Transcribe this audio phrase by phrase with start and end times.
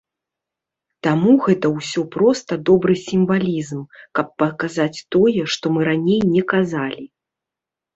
[1.07, 3.79] Таму гэта ўсё проста добры сімвалізм,
[4.19, 7.13] каб паказаць тое, што мы раней не казалі.